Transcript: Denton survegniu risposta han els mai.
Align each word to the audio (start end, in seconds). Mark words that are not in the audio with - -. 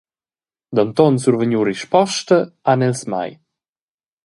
Denton 0.79 1.19
survegniu 1.25 1.61
risposta 1.69 2.41
han 2.75 2.89
els 2.89 3.07
mai. 3.17 3.39